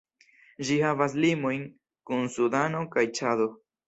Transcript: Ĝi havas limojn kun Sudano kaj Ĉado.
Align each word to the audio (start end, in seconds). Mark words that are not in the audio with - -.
Ĝi 0.69 0.77
havas 0.83 1.13
limojn 1.25 1.67
kun 2.11 2.25
Sudano 2.37 2.81
kaj 2.97 3.05
Ĉado. 3.21 3.47